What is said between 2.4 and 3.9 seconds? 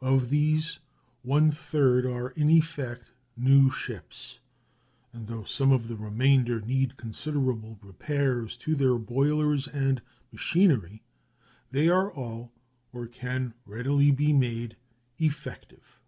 effect new